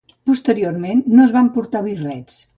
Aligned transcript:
Posteriorment, 0.29 1.03
no 1.13 1.27
es 1.27 1.37
van 1.37 1.53
portar 1.59 1.85
birrets. 1.91 2.43